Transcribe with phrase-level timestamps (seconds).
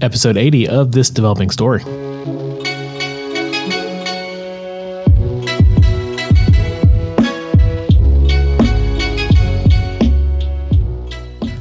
[0.00, 1.82] episode 80 of This Developing Story.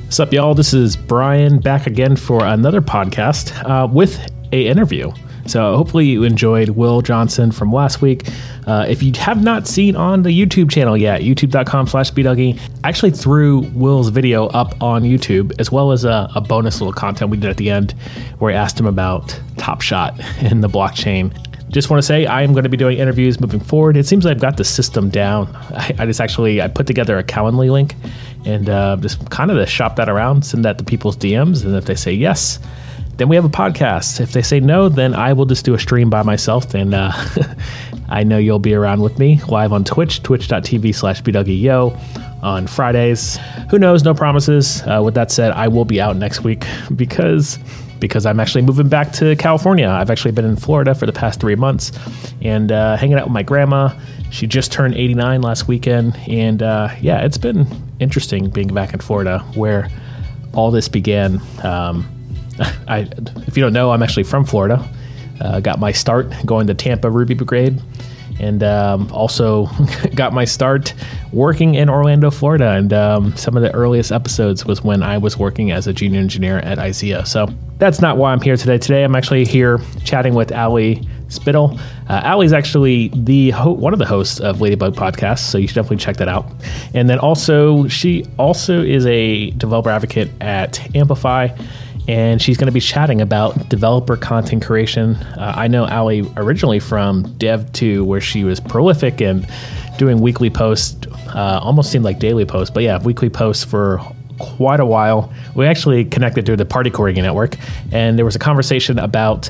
[0.03, 0.53] What's up, y'all?
[0.53, 4.19] This is Brian back again for another podcast uh, with
[4.51, 5.11] a interview.
[5.49, 8.27] So hopefully you enjoyed Will Johnson from last week.
[8.67, 12.89] Uh, if you have not seen on the YouTube channel yet, youtube.com slash bdougie, I
[12.89, 17.31] actually threw Will's video up on YouTube as well as a, a bonus little content
[17.31, 17.93] we did at the end
[18.37, 21.35] where I asked him about Top Shot in the blockchain
[21.69, 23.95] just want to say I am going to be doing interviews moving forward.
[23.95, 25.47] It seems like I've got the system down.
[25.69, 27.95] I, I just actually I put together a Calendly link
[28.45, 31.75] and uh, just kind of to shop that around, send that to people's DMs, and
[31.75, 32.59] if they say yes,
[33.19, 34.21] then we have a podcast.
[34.21, 37.11] If they say no, then I will just do a stream by myself, and uh,
[38.09, 41.99] I know you'll be around with me live on Twitch, twitch.tv slash bdougieyo
[42.41, 43.37] on Fridays.
[43.69, 44.05] Who knows?
[44.05, 44.81] No promises.
[44.83, 46.65] Uh, with that said, I will be out next week
[46.95, 47.59] because
[47.99, 49.89] because I'm actually moving back to California.
[49.89, 51.91] I've actually been in Florida for the past three months
[52.41, 53.93] and uh, hanging out with my grandma.
[54.31, 57.67] She just turned 89 last weekend, and uh, yeah, it's been
[57.99, 59.89] interesting being back in Florida where
[60.53, 61.41] all this began.
[61.63, 62.07] Um,
[62.87, 63.07] I,
[63.47, 64.87] if you don't know, I'm actually from Florida.
[65.41, 67.81] Uh, got my start going to Tampa Ruby Brigade
[68.39, 69.67] and um, also
[70.15, 70.93] got my start
[71.31, 72.71] working in Orlando, Florida.
[72.71, 76.19] And um, some of the earliest episodes was when I was working as a junior
[76.19, 77.27] engineer at IZEA.
[77.27, 78.77] So that's not why I'm here today.
[78.77, 81.79] Today I'm actually here chatting with Ali Spittel.
[82.07, 85.75] Uh, Ali's actually the ho- one of the hosts of Ladybug Podcast, so you should
[85.75, 86.49] definitely check that out.
[86.93, 91.49] And then also, she also is a developer advocate at Amplify
[92.07, 95.15] and she's going to be chatting about developer content creation.
[95.15, 99.47] Uh, I know Ali originally from dev.to, where she was prolific and
[99.97, 103.99] doing weekly posts, uh, almost seemed like daily posts, but yeah, weekly posts for
[104.39, 105.31] quite a while.
[105.55, 107.57] We actually connected through the Party Corgi Network,
[107.91, 109.49] and there was a conversation about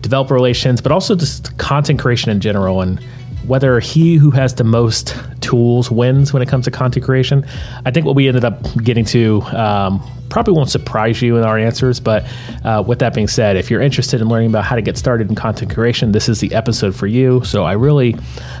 [0.00, 3.00] developer relations, but also just content creation in general and
[3.46, 5.16] whether he who has the most
[5.50, 7.44] tools wins when it comes to content creation.
[7.84, 11.58] I think what we ended up getting to um, probably won't surprise you in our
[11.58, 12.24] answers, but
[12.64, 15.28] uh, with that being said, if you're interested in learning about how to get started
[15.28, 17.42] in content creation, this is the episode for you.
[17.42, 18.14] So I really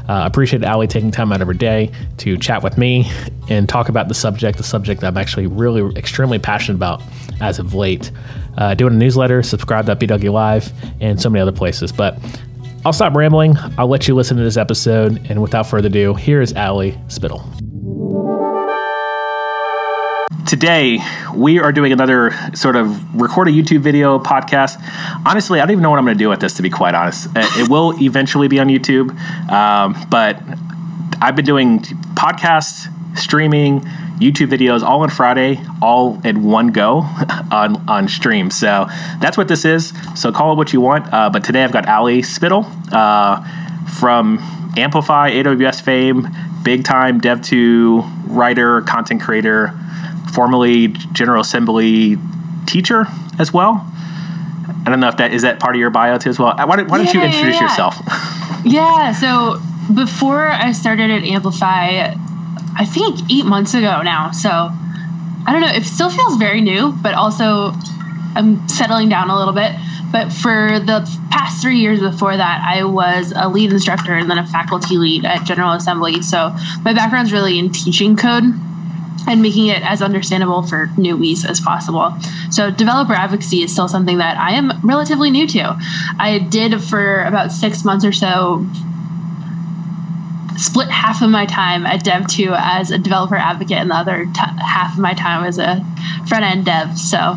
[0.08, 3.08] uh, appreciate Ali taking time out of her day to chat with me
[3.48, 7.02] and talk about the subject, the subject that I'm actually really extremely passionate about
[7.40, 8.10] as of late.
[8.58, 11.92] Uh, doing a newsletter, subscribe to BDougie Live, and so many other places.
[11.92, 12.18] But
[12.84, 13.56] I'll stop rambling.
[13.76, 15.30] I'll let you listen to this episode.
[15.30, 17.44] And without further ado, here is Ali Spittel.
[20.46, 20.98] Today,
[21.34, 24.82] we are doing another sort of record a YouTube video podcast.
[25.26, 26.94] Honestly, I don't even know what I'm going to do with this, to be quite
[26.94, 27.28] honest.
[27.36, 29.10] Uh, it will eventually be on YouTube,
[29.50, 30.40] um, but
[31.20, 31.80] I've been doing
[32.14, 33.86] podcasts, streaming,
[34.20, 36.98] YouTube videos all on Friday, all in one go
[37.50, 38.50] on, on stream.
[38.50, 38.86] So
[39.18, 39.92] that's what this is.
[40.14, 41.12] So call it what you want.
[41.12, 43.42] Uh, but today I've got Ali Spittel uh,
[43.98, 44.38] from
[44.76, 46.28] Amplify, AWS fame,
[46.62, 49.72] big time dev.to writer, content creator,
[50.34, 52.18] formerly General Assembly
[52.66, 53.06] teacher
[53.38, 53.86] as well.
[54.86, 56.54] I don't know if that is that part of your bio too as well.
[56.56, 57.62] Why don't, why don't yeah, you introduce yeah.
[57.62, 57.96] yourself?
[58.64, 59.12] yeah.
[59.12, 59.60] So
[59.94, 62.14] before I started at Amplify,
[62.76, 64.30] I think eight months ago now.
[64.30, 65.68] So I don't know.
[65.68, 67.72] It still feels very new, but also
[68.34, 69.72] I'm settling down a little bit.
[70.12, 74.38] But for the past three years before that, I was a lead instructor and then
[74.38, 76.20] a faculty lead at General Assembly.
[76.22, 76.54] So
[76.84, 78.44] my background's really in teaching code
[79.28, 82.14] and making it as understandable for newbies as possible.
[82.50, 85.78] So, developer advocacy is still something that I am relatively new to.
[86.18, 88.66] I did for about six months or so
[90.60, 94.40] split half of my time at dev.to as a developer advocate and the other t-
[94.58, 95.84] half of my time as a
[96.28, 96.98] front end dev.
[96.98, 97.36] So,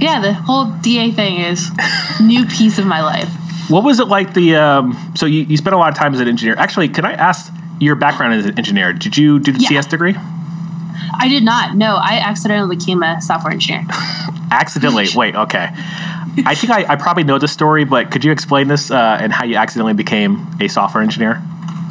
[0.00, 1.70] yeah, the whole DA thing is
[2.20, 3.30] new piece of my life.
[3.68, 4.32] What was it like?
[4.32, 6.56] The um, so you, you spent a lot of time as an engineer.
[6.56, 8.94] Actually, can I ask your background as an engineer?
[8.94, 9.68] Did you do the yeah.
[9.68, 10.14] CS degree?
[11.20, 11.76] I did not.
[11.76, 13.84] No, I accidentally became a software engineer.
[14.50, 15.06] accidentally?
[15.14, 15.68] Wait, okay.
[16.46, 19.32] I think I, I, probably know the story, but could you explain this uh, and
[19.32, 21.42] how you accidentally became a software engineer?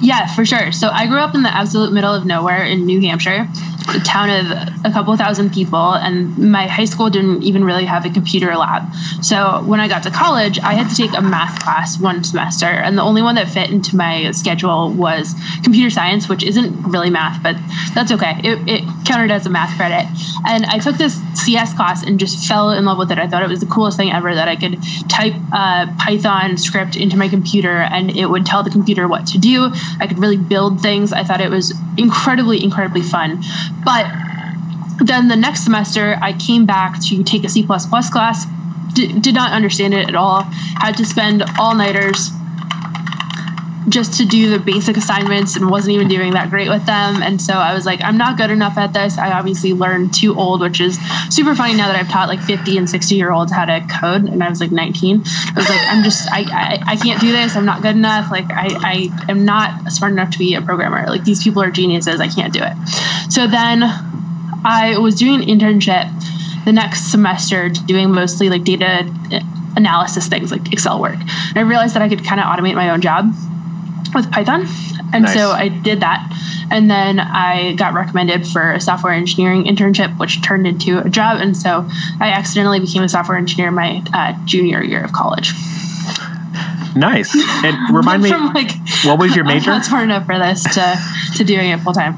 [0.01, 0.71] Yeah, for sure.
[0.71, 3.47] So I grew up in the absolute middle of nowhere in New Hampshire,
[3.95, 4.51] a town of
[4.85, 8.83] a couple thousand people, and my high school didn't even really have a computer lab.
[9.21, 12.65] So when I got to college, I had to take a math class one semester,
[12.65, 17.09] and the only one that fit into my schedule was computer science, which isn't really
[17.09, 17.55] math, but
[17.93, 18.39] that's okay.
[18.43, 20.07] It, it counted as a math credit.
[20.47, 23.17] And I took this CS class and just fell in love with it.
[23.17, 24.77] I thought it was the coolest thing ever that I could
[25.09, 29.37] type a Python script into my computer and it would tell the computer what to
[29.37, 29.71] do.
[29.99, 31.13] I could really build things.
[31.13, 33.41] I thought it was incredibly, incredibly fun.
[33.87, 34.05] But
[34.99, 38.45] then the next semester, I came back to take a C class
[38.93, 40.41] d- did not understand it at all.
[40.41, 42.31] Had to spend all nighters
[43.89, 47.23] just to do the basic assignments and wasn't even doing that great with them.
[47.23, 49.17] And so I was like, I'm not good enough at this.
[49.17, 50.99] I obviously learned too old, which is
[51.29, 54.25] super funny now that I've taught like 50 and 60 year olds how to code.
[54.25, 55.21] And I was like 19.
[55.21, 57.55] I was like, I'm just, I, I, I can't do this.
[57.55, 58.29] I'm not good enough.
[58.29, 61.07] Like, I, I am not smart enough to be a programmer.
[61.07, 62.19] Like, these people are geniuses.
[62.19, 62.73] I can't do it.
[63.29, 63.83] So then
[64.63, 66.13] I was doing an internship
[66.65, 69.09] the next semester doing mostly like data
[69.77, 71.15] analysis things like Excel work.
[71.15, 73.33] And I realized that I could kind of automate my own job
[74.13, 74.65] with Python.
[75.13, 75.33] And nice.
[75.33, 76.29] so I did that.
[76.69, 81.39] And then I got recommended for a software engineering internship, which turned into a job.
[81.39, 81.87] And so
[82.19, 85.53] I accidentally became a software engineer my uh, junior year of college.
[86.97, 87.33] Nice.
[87.63, 88.71] And remind me, like,
[89.05, 89.69] what was your major?
[89.69, 90.99] Not smart enough for this to,
[91.37, 92.17] to doing it full time.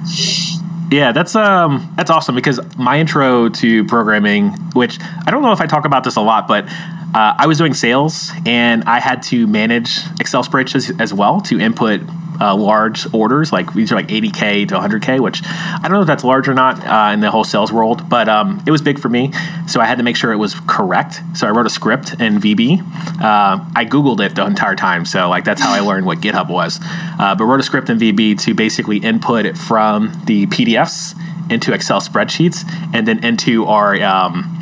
[0.91, 5.61] Yeah, that's um that's awesome because my intro to programming, which I don't know if
[5.61, 6.65] I talk about this a lot, but
[7.13, 11.59] uh, I was doing sales and I had to manage Excel spreadsheets as well to
[11.59, 12.01] input
[12.39, 13.51] uh, large orders.
[13.51, 16.53] Like these are like 80k to 100k, which I don't know if that's large or
[16.53, 19.31] not uh, in the whole sales world, but um, it was big for me.
[19.67, 21.21] So I had to make sure it was correct.
[21.35, 22.81] So I wrote a script in VB.
[23.21, 26.49] Uh, I googled it the entire time, so like that's how I learned what GitHub
[26.49, 26.79] was.
[27.19, 31.15] Uh, but wrote a script in VB to basically input it from the PDFs
[31.51, 32.63] into Excel spreadsheets
[32.93, 34.59] and then into our um,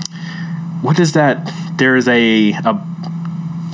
[0.82, 1.52] what is that?
[1.78, 2.82] There is a, a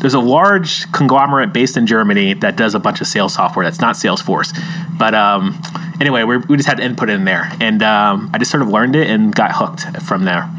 [0.04, 3.64] there's a large conglomerate based in Germany that does a bunch of sales software.
[3.64, 4.54] That's not Salesforce,
[5.00, 5.58] but um,
[6.02, 8.98] anyway, we just had to input in there, and um, I just sort of learned
[8.98, 10.50] it and got hooked from there.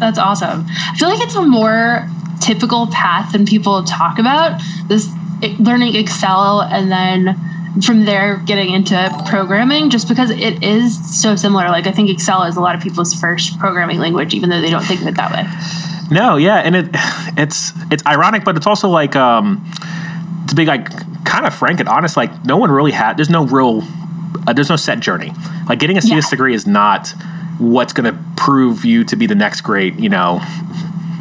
[0.00, 0.66] That's awesome.
[0.68, 2.08] I feel like it's a more
[2.40, 4.60] typical path than people talk about.
[4.88, 5.08] This
[5.60, 7.38] learning Excel and then
[7.86, 12.42] from there getting into programming just because it is so similar like i think excel
[12.42, 15.14] is a lot of people's first programming language even though they don't think of it
[15.14, 16.86] that way no, yeah, and it
[17.36, 19.70] it's it's ironic, but it's also like um,
[20.48, 20.88] to be like
[21.24, 22.16] kind of frank and honest.
[22.16, 23.16] Like no one really had.
[23.16, 23.82] There's no real.
[24.46, 25.32] Uh, there's no set journey.
[25.68, 26.30] Like getting a CS yeah.
[26.30, 27.12] degree is not
[27.58, 30.40] what's going to prove you to be the next great, you know,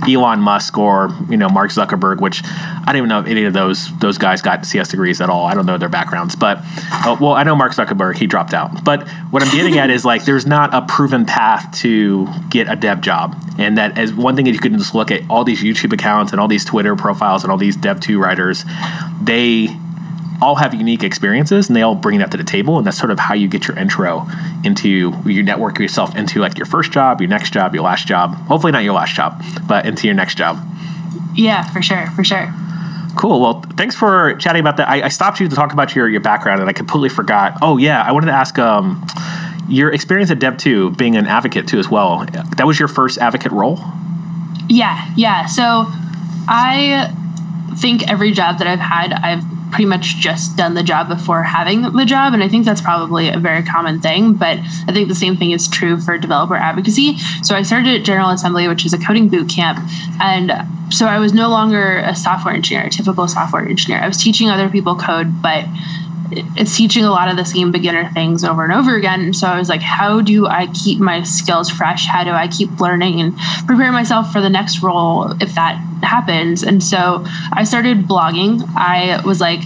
[0.07, 3.53] Elon Musk or you know Mark Zuckerberg, which I don't even know if any of
[3.53, 5.45] those those guys got CS degrees at all.
[5.45, 6.59] I don't know their backgrounds, but
[6.91, 8.17] uh, well, I know Mark Zuckerberg.
[8.17, 8.83] He dropped out.
[8.83, 12.75] But what I'm getting at is like there's not a proven path to get a
[12.75, 15.63] dev job, and that as one thing is you can just look at all these
[15.63, 18.65] YouTube accounts and all these Twitter profiles and all these Dev two writers,
[19.21, 19.67] they
[20.42, 23.12] all have unique experiences and they all bring that to the table and that's sort
[23.12, 24.28] of how you get your intro
[24.63, 28.34] into you network yourself into like your first job your next job your last job.
[28.48, 30.63] Hopefully not your last job but into your next job.
[31.36, 32.54] Yeah for sure for sure.
[33.18, 33.42] Cool.
[33.42, 34.88] Well thanks for chatting about that.
[34.88, 37.57] I, I stopped you to talk about your, your background and i completely forgot.
[37.62, 39.06] Oh yeah i wanted to ask um,
[39.68, 42.25] your experience at dev 2 being an advocate too as well
[42.57, 43.80] that was your first advocate role?
[44.69, 45.45] Yeah yeah.
[45.48, 45.88] So
[46.50, 47.13] i
[47.78, 49.44] think every job that i've had i've
[49.77, 52.33] pretty much just done the job before having the job.
[52.33, 54.33] And I think that's probably a very common thing.
[54.33, 54.57] But
[54.88, 57.19] I think the same thing is true for developer advocacy.
[57.44, 59.77] So I started at General Assembly, which is a coding boot camp.
[60.19, 60.51] And
[60.91, 64.00] so I was no longer a software engineer, a typical software engineer.
[64.00, 65.65] I was teaching other people code, but
[66.31, 69.33] it's teaching a lot of the same beginner things over and over again.
[69.33, 72.06] So I was like, how do I keep my skills fresh?
[72.06, 76.63] How do I keep learning and prepare myself for the next role if that happens?
[76.63, 78.63] And so I started blogging.
[78.75, 79.62] I was like,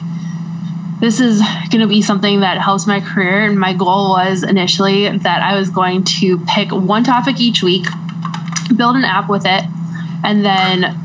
[1.00, 1.41] this is
[1.72, 3.44] going to be something that helps my career.
[3.44, 7.88] And my goal was initially that I was going to pick one topic each week,
[8.75, 9.63] build an app with it,
[10.24, 10.98] and then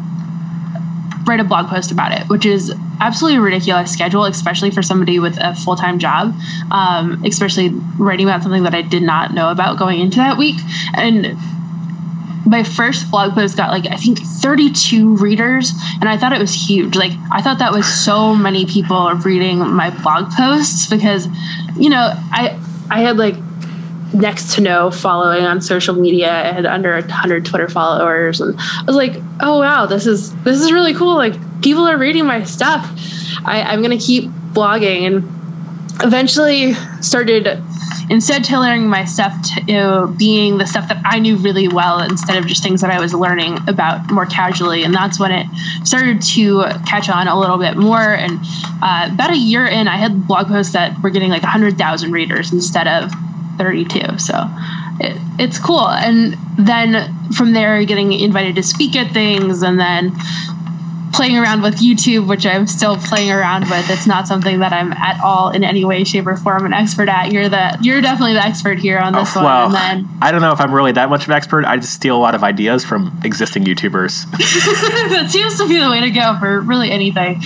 [1.26, 5.36] write a blog post about it, which is absolutely ridiculous schedule, especially for somebody with
[5.40, 6.34] a full time job,
[6.70, 10.56] um, especially writing about something that I did not know about going into that week.
[10.96, 11.36] And
[12.46, 16.54] my first blog post got like I think 32 readers, and I thought it was
[16.54, 16.96] huge.
[16.96, 21.28] Like I thought that was so many people reading my blog posts because,
[21.76, 22.60] you know, I
[22.90, 23.36] I had like
[24.12, 26.30] next to no following on social media.
[26.30, 30.60] I had under hundred Twitter followers, and I was like, "Oh wow, this is this
[30.60, 31.16] is really cool!
[31.16, 32.90] Like people are reading my stuff.
[33.44, 35.36] I, I'm gonna keep blogging." And
[36.02, 37.62] eventually started
[38.10, 42.00] instead tailoring my stuff to you know, being the stuff that I knew really well
[42.00, 44.84] instead of just things that I was learning about more casually.
[44.84, 45.46] And that's when it
[45.84, 48.14] started to catch on a little bit more.
[48.14, 48.38] And
[48.82, 52.52] uh, about a year in, I had blog posts that were getting like 100,000 readers
[52.52, 53.12] instead of
[53.58, 54.18] 32.
[54.18, 54.34] So
[55.00, 55.88] it, it's cool.
[55.88, 60.12] And then from there, getting invited to speak at things and then
[61.12, 63.88] playing around with YouTube, which I'm still playing around with.
[63.88, 67.08] It's not something that I'm at all in any way, shape, or form an expert
[67.08, 67.32] at.
[67.32, 69.44] You're the you're definitely the expert here on this Oh, one.
[69.44, 71.64] well, And then I don't know if I'm really that much of an expert.
[71.64, 74.30] I just steal a lot of ideas from existing YouTubers.
[75.10, 77.40] that seems to be the way to go for really anything.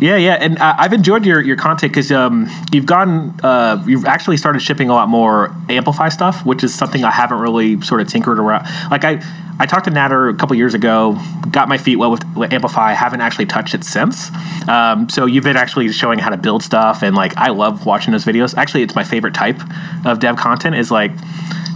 [0.00, 4.36] Yeah, yeah, and I've enjoyed your your content because um, you've gotten uh, you've actually
[4.36, 8.08] started shipping a lot more Amplify stuff, which is something I haven't really sort of
[8.08, 8.66] tinkered around.
[8.90, 9.22] Like I
[9.60, 11.20] I talked to Nader a couple years ago,
[11.50, 12.92] got my feet wet with, with Amplify.
[12.92, 14.30] Haven't actually touched it since.
[14.68, 18.10] Um, so you've been actually showing how to build stuff, and like I love watching
[18.12, 18.56] those videos.
[18.56, 19.60] Actually, it's my favorite type
[20.04, 20.74] of dev content.
[20.74, 21.12] Is like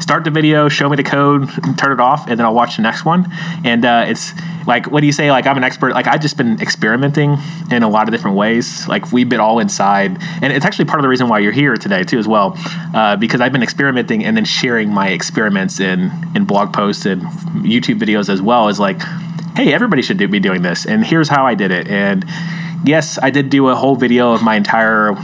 [0.01, 2.83] start the video, show me the code, turn it off, and then I'll watch the
[2.83, 3.27] next one.
[3.65, 4.33] And uh, it's
[4.67, 5.31] like, what do you say?
[5.31, 5.93] Like, I'm an expert.
[5.93, 7.37] Like, I've just been experimenting
[7.71, 8.87] in a lot of different ways.
[8.89, 11.77] Like, we've been all inside, and it's actually part of the reason why you're here
[11.77, 12.55] today too, as well,
[12.95, 17.23] uh, because I've been experimenting and then sharing my experiments in in blog posts and
[17.65, 18.69] YouTube videos as well.
[18.69, 19.01] Is like,
[19.57, 21.89] hey, everybody should do, be doing this, and here's how I did it.
[21.89, 22.25] And
[22.85, 25.17] yes, I did do a whole video of my entire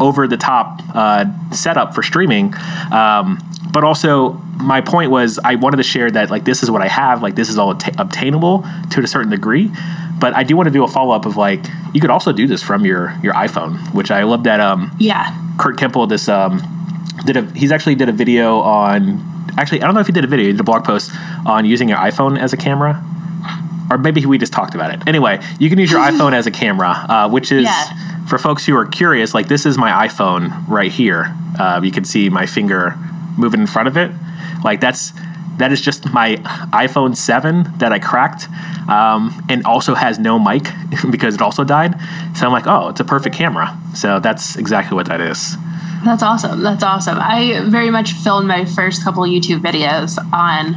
[0.00, 2.54] over the top uh, setup for streaming.
[2.90, 3.38] Um,
[3.72, 6.88] but also, my point was I wanted to share that like this is what I
[6.88, 9.70] have, like this is all atta- obtainable to a certain degree.
[10.18, 11.60] But I do want to do a follow up of like
[11.94, 14.60] you could also do this from your your iPhone, which I love that.
[14.60, 15.34] Um, Yeah.
[15.58, 16.60] Kurt Kemple this um
[17.24, 19.20] did a he's actually did a video on
[19.58, 21.10] actually I don't know if he did a video he did a blog post
[21.46, 23.02] on using your iPhone as a camera
[23.90, 26.50] or maybe we just talked about it anyway you can use your iPhone as a
[26.50, 28.24] camera uh, which is Yeah.
[28.26, 32.04] for folks who are curious like this is my iPhone right here uh, you can
[32.04, 32.96] see my finger
[33.36, 34.10] moving in front of it
[34.64, 35.12] like that's
[35.58, 36.36] that is just my
[36.72, 38.48] iPhone 7 that I cracked
[38.88, 40.66] um, and also has no mic
[41.10, 41.96] because it also died.
[42.34, 43.78] So I'm like, oh, it's a perfect camera.
[43.94, 45.56] So that's exactly what that is.
[46.02, 46.62] That's awesome.
[46.62, 47.18] That's awesome.
[47.20, 50.76] I very much filmed my first couple YouTube videos on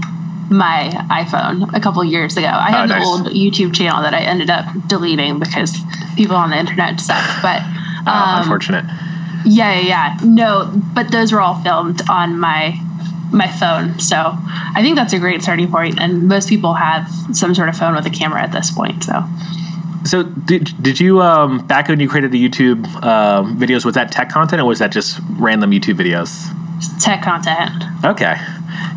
[0.49, 2.47] my iPhone a couple years ago.
[2.47, 3.01] I had Oh, nice.
[3.01, 5.77] an old YouTube channel that I ended up deleting because
[6.17, 7.23] people on the internet suck.
[7.41, 7.61] But
[8.05, 8.83] Uh, um, unfortunate.
[9.45, 10.17] Yeah, yeah, yeah.
[10.23, 12.79] No, but those were all filmed on my
[13.31, 13.99] my phone.
[13.99, 17.75] So I think that's a great starting point, and most people have some sort of
[17.77, 19.03] phone with a camera at this point.
[19.03, 19.23] So
[20.05, 24.11] So did, did you um, back when you created the YouTube um videos was that
[24.11, 26.29] tech content or was that just random YouTube videos?
[26.99, 27.83] tech content.
[28.03, 28.35] Okay.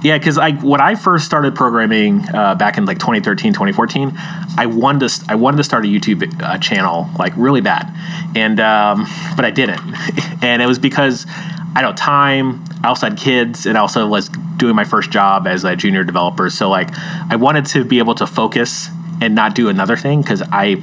[0.02, 4.12] Yeah, because I when I first started programming uh, back in like 2013, 2014,
[4.58, 7.92] I wanted to I wanted to start a YouTube uh, channel like really bad,
[8.36, 9.06] and um,
[9.36, 9.80] but I didn't,
[10.42, 11.26] and it was because
[11.74, 12.64] I don't time.
[12.82, 16.04] I also had kids, and I also was doing my first job as a junior
[16.04, 16.48] developer.
[16.50, 16.90] So like,
[17.30, 18.88] I wanted to be able to focus
[19.20, 20.76] and not do another thing because I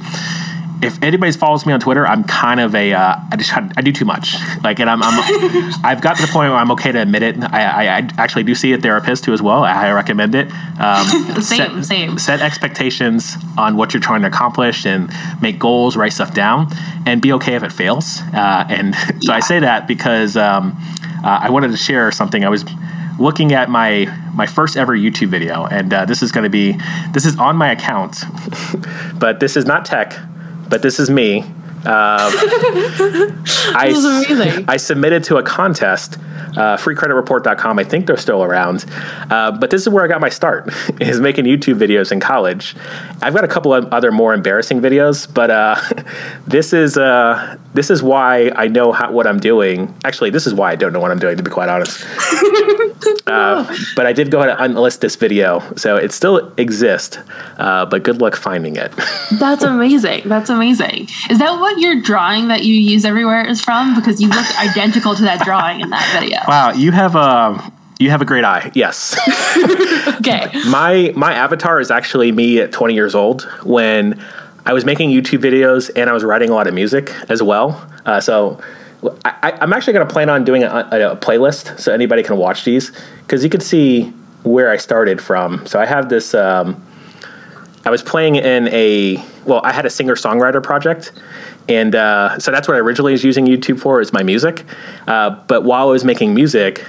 [0.82, 3.92] if anybody follows me on Twitter, I'm kind of a uh, I just I do
[3.92, 4.34] too much.
[4.62, 5.14] Like, and I'm, I'm
[5.84, 7.42] I've got to the point where I'm okay to admit it.
[7.42, 9.62] I, I, I actually do see a therapist too as well.
[9.64, 10.50] I recommend it.
[10.78, 11.06] Um,
[11.42, 12.18] Same, set, same.
[12.18, 15.96] Set expectations on what you're trying to accomplish and make goals.
[15.96, 16.68] Write stuff down
[17.06, 18.20] and be okay if it fails.
[18.32, 20.76] Uh, and so I say that because um,
[21.24, 22.44] uh, I wanted to share something.
[22.44, 22.64] I was
[23.18, 26.72] looking at my my first ever YouTube video, and uh, this is going to be
[27.12, 28.24] this is on my account,
[29.18, 30.18] but this is not tech,
[30.68, 31.44] but this is me.
[31.86, 32.30] Uh,
[33.74, 34.64] I, amazing.
[34.68, 36.18] I submitted to a contest,
[36.56, 37.78] uh, freecreditreport.com.
[37.78, 38.86] I think they're still around.
[39.30, 42.74] Uh, but this is where I got my start, is making YouTube videos in college.
[43.20, 45.76] I've got a couple of other more embarrassing videos, but uh,
[46.46, 49.94] this is uh, this is why I know how, what I'm doing.
[50.04, 52.04] Actually, this is why I don't know what I'm doing, to be quite honest.
[53.26, 57.18] Uh, but I did go ahead and unlist this video, so it still exists.
[57.58, 58.92] Uh, but good luck finding it.
[59.38, 60.28] That's amazing.
[60.28, 61.08] That's amazing.
[61.30, 63.94] Is that what your drawing that you use everywhere is from?
[63.94, 66.38] Because you look identical to that drawing in that video.
[66.48, 68.70] wow, you have a you have a great eye.
[68.74, 69.18] Yes.
[70.18, 70.50] Okay.
[70.68, 74.22] my my avatar is actually me at 20 years old when
[74.66, 77.86] I was making YouTube videos and I was writing a lot of music as well.
[78.06, 78.60] Uh, so
[79.24, 82.36] I, I'm actually going to plan on doing a, a, a playlist so anybody can
[82.36, 82.90] watch these
[83.22, 85.66] because you can see where I started from.
[85.66, 86.34] So I have this.
[86.34, 86.82] Um,
[87.84, 91.12] I was playing in a well, I had a singer songwriter project,
[91.68, 94.64] and uh, so that's what I originally was using YouTube for is my music.
[95.06, 96.84] Uh, but while I was making music,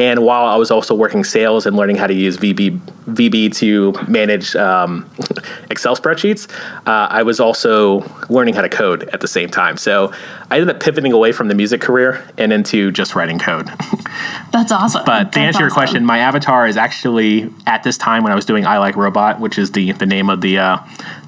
[0.00, 2.80] and while I was also working sales and learning how to use VB
[3.10, 5.10] VB to manage um,
[5.70, 6.50] Excel spreadsheets,
[6.86, 9.76] uh, I was also learning how to code at the same time.
[9.76, 10.10] So
[10.50, 13.66] I ended up pivoting away from the music career and into just writing code.
[14.52, 15.04] That's awesome.
[15.04, 18.36] But to That's answer your question, my avatar is actually at this time when I
[18.36, 20.78] was doing I Like Robot, which is the the name of the uh,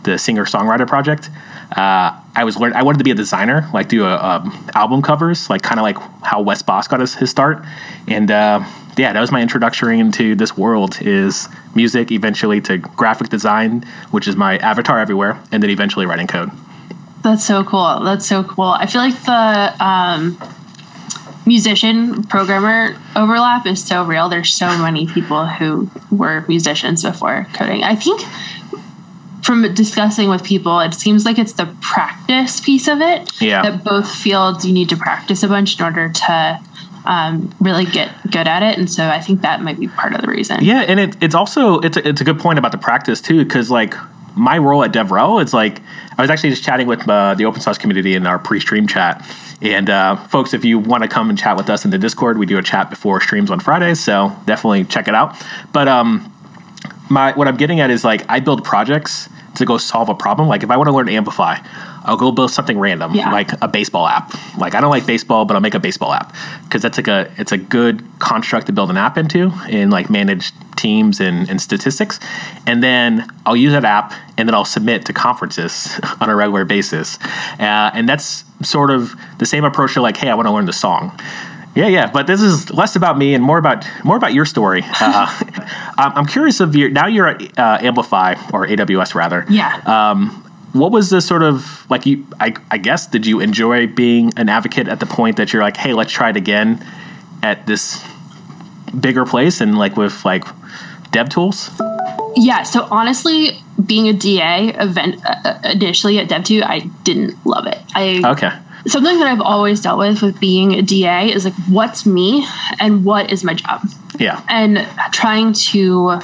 [0.05, 1.29] the singer songwriter project.
[1.77, 2.73] Uh, I was learn.
[2.73, 5.83] I wanted to be a designer, like do a, um, album covers, like kind of
[5.83, 7.65] like how Wes Bos got his, his start.
[8.09, 8.65] And uh,
[8.97, 14.27] yeah, that was my introduction into this world is music, eventually to graphic design, which
[14.27, 16.51] is my avatar everywhere, and then eventually writing code.
[17.23, 18.01] That's so cool.
[18.01, 18.65] That's so cool.
[18.67, 20.39] I feel like the um,
[21.47, 24.29] musician programmer overlap is so real.
[24.29, 27.85] There's so many people who were musicians before coding.
[27.85, 28.23] I think
[29.53, 33.31] from discussing with people, it seems like it's the practice piece of it.
[33.39, 33.63] Yeah.
[33.63, 36.61] That both fields you need to practice a bunch in order to
[37.05, 40.23] um, really get good at it, and so I think that might be part of
[40.23, 40.65] the reason.
[40.65, 43.45] Yeah, and it, it's also it's a, it's a good point about the practice too,
[43.45, 43.95] because like
[44.35, 45.83] my role at DevRel, it's like
[46.17, 49.23] I was actually just chatting with uh, the open source community in our pre-stream chat.
[49.61, 52.39] And uh, folks, if you want to come and chat with us in the Discord,
[52.39, 55.37] we do a chat before streams on Fridays, so definitely check it out.
[55.73, 56.33] But um,
[57.11, 60.49] my what I'm getting at is like I build projects to go solve a problem.
[60.49, 61.57] Like if I want to learn Amplify,
[62.05, 63.31] I'll go build something random, Yeah.
[63.31, 64.33] like a baseball app.
[64.59, 67.31] Like I don't like baseball, but I'll make a baseball app because that's like a
[67.39, 71.61] it's a good construct to build an app into and like manage teams and, and
[71.61, 72.19] statistics.
[72.67, 75.91] And then I'll use that app and then I'll submit to conferences
[76.21, 77.19] on a regular basis.
[77.61, 80.65] Uh, and that's sort of the same approach to like, hey, I want to learn
[80.65, 81.19] the song.
[81.75, 84.85] Yeah, yeah, but this is less about me and more about more about your story.
[85.03, 85.27] Uh,
[85.99, 89.45] I'm I'm curious of your now you're at uh, Amplify or AWS rather.
[89.49, 89.81] Yeah.
[89.85, 92.27] Um, what was the sort of like you?
[92.41, 95.77] I, I guess did you enjoy being an advocate at the point that you're like,
[95.77, 96.85] hey, let's try it again
[97.43, 98.03] at this
[98.99, 100.45] bigger place and like with like
[101.11, 101.71] dev tools?
[102.37, 107.79] Yeah, so honestly, being a DA event uh, initially at dev.to, I didn't love it.
[107.95, 108.53] I Okay.
[108.87, 112.47] Something that I've always dealt with with being a DA is like what's me
[112.81, 113.83] and what is my job,
[114.19, 114.43] Yeah.
[114.49, 116.19] and trying to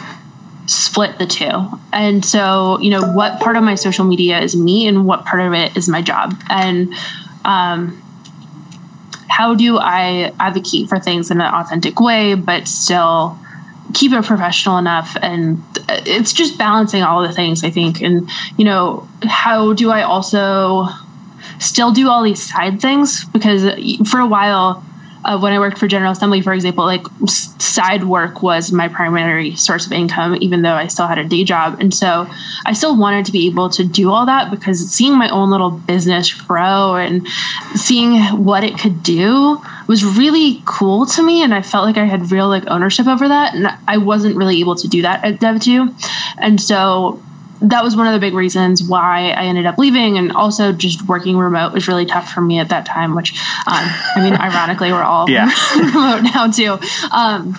[0.67, 1.69] split the two.
[1.93, 5.41] And so, you know, what part of my social media is me and what part
[5.41, 6.93] of it is my job, and
[7.45, 8.03] um,
[9.29, 13.39] how do I advocate for things in an authentic way, but still
[13.95, 18.63] keep it professional enough and it's just balancing all the things i think and you
[18.65, 20.87] know how do i also
[21.59, 23.63] still do all these side things because
[24.09, 24.85] for a while
[25.25, 29.55] uh, when I worked for General Assembly, for example, like side work was my primary
[29.57, 31.79] source of income, even though I still had a day job.
[31.81, 32.27] And so
[32.65, 35.71] I still wanted to be able to do all that because seeing my own little
[35.71, 37.27] business grow and
[37.75, 41.43] seeing what it could do was really cool to me.
[41.43, 43.55] And I felt like I had real like ownership over that.
[43.55, 45.95] And I wasn't really able to do that at dev.to.
[46.39, 47.23] And so
[47.61, 51.07] that was one of the big reasons why I ended up leaving, and also just
[51.09, 53.15] working remote was really tough for me at that time.
[53.15, 53.33] Which,
[53.67, 53.85] um,
[54.17, 55.51] I mean, ironically, we're all Yeah.
[55.77, 56.79] remote now too.
[57.11, 57.57] Um,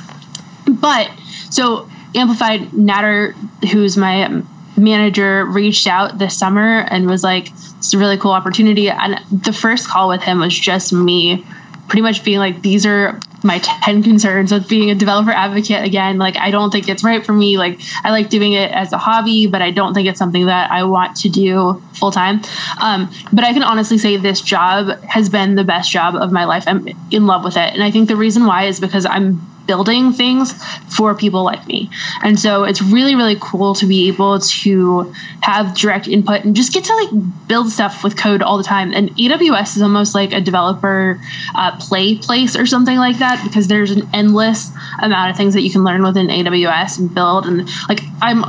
[0.68, 1.12] but
[1.50, 3.34] so Amplified Nader,
[3.72, 4.42] who's my
[4.78, 9.54] manager, reached out this summer and was like, "It's a really cool opportunity." And the
[9.54, 11.46] first call with him was just me,
[11.88, 16.18] pretty much being like, "These are." My 10 concerns with being a developer advocate again
[16.18, 18.98] like i don't think it's right for me like i like doing it as a
[18.98, 22.42] hobby but i don't think it's something that i want to do full time
[22.82, 26.46] um, but i can honestly say this job has been the best job of my
[26.46, 26.64] life.
[26.68, 27.74] I'm in love with it.
[27.74, 30.54] And i think the reason why is because i'm building things
[30.98, 31.90] for people like me.
[32.24, 36.74] And so it's really really cool to be able to have direct input and just
[36.74, 37.10] get to like
[37.48, 38.92] build stuff with code all the time.
[38.94, 41.22] And aws is almost like a developer
[41.54, 45.62] uh, play place or something like that because there's an endless amount of things that
[45.62, 47.46] you can learn within aws and build.
[47.46, 48.44] And like i'm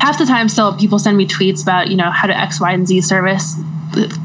[0.00, 2.72] half the time still people send me tweets about you know how to x y
[2.72, 3.56] and z service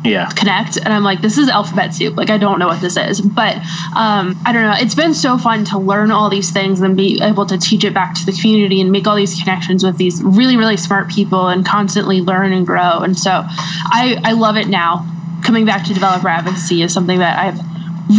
[0.03, 0.29] Yeah.
[0.35, 2.15] connect and i'm like this is alphabet soup.
[2.15, 3.21] Like i don't know what this is.
[3.21, 3.57] But
[3.95, 4.75] um, i don't know.
[4.77, 7.93] It's been so fun to learn all these things and be able to teach it
[7.93, 11.47] back to the community and make all these connections with these really really smart people
[11.47, 12.99] and constantly learn and grow.
[12.99, 15.11] And so i i love it now.
[15.43, 17.59] Coming back to developer advocacy is something that i've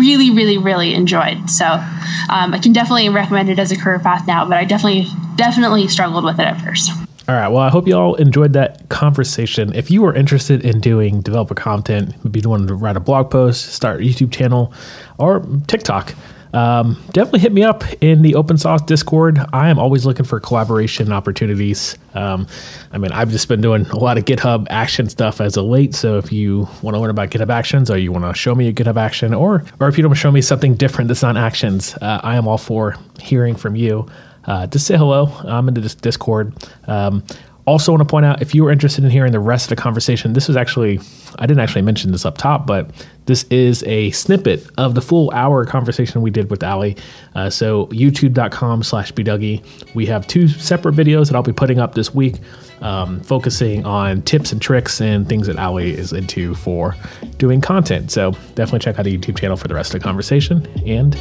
[0.00, 1.48] really really really enjoyed.
[1.50, 5.06] So um, i can definitely recommend it as a career path now but i definitely
[5.36, 6.90] definitely struggled with it at first
[7.28, 7.48] All right.
[7.48, 9.74] Well, I hope you all enjoyed that conversation.
[9.74, 13.32] If you are interested in doing developer content, maybe you want to write a blog
[13.32, 14.72] post, start a YouTube channel,
[15.18, 16.14] or TikTok,
[16.52, 19.40] um, definitely hit me up in the open source Discord.
[19.52, 21.98] I am always looking for collaboration opportunities.
[22.14, 22.46] Um,
[22.92, 25.96] I mean, I've just been doing a lot of GitHub action stuff as of late.
[25.96, 28.68] So if you want to learn about GitHub actions, or you want to show me
[28.68, 31.96] a GitHub action, or or if you don't show me something different that's not actions,
[32.00, 34.08] uh, I am all for hearing from you
[34.46, 35.26] uh, just say hello.
[35.44, 36.54] I'm into this Discord.
[36.86, 37.22] Um,
[37.66, 39.82] also, want to point out if you were interested in hearing the rest of the
[39.82, 41.00] conversation, this was actually,
[41.40, 42.88] I didn't actually mention this up top, but
[43.26, 46.96] this is a snippet of the full hour conversation we did with Ali.
[47.34, 49.64] Uh, so, youtube.com slash bdougie.
[49.96, 52.36] We have two separate videos that I'll be putting up this week,
[52.82, 56.94] um, focusing on tips and tricks and things that Ali is into for
[57.38, 58.12] doing content.
[58.12, 61.16] So, definitely check out the YouTube channel for the rest of the conversation and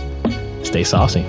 [0.63, 1.25] stay saucy.